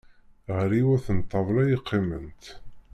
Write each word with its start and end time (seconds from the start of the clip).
Ɣer 0.55 0.69
yiwet 0.77 1.05
n 1.15 1.17
ṭṭabla 1.25 1.63
i 1.75 1.77
qqiment. 1.81 2.43